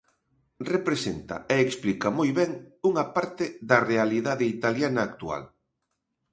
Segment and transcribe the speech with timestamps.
[0.73, 2.51] Representa e explica moi ben
[2.89, 5.43] unha parte da realidade italiana actual.